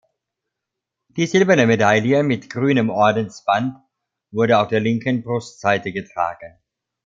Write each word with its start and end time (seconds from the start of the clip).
Die 1.09 1.27
silberne 1.27 1.67
Medaille 1.67 2.23
mit 2.23 2.49
grünem 2.49 2.89
Ordensband 2.89 3.77
wurde 4.31 4.57
auf 4.57 4.67
der 4.67 4.79
linken 4.79 5.21
Brustseite 5.21 5.91
getragen. 5.91 6.57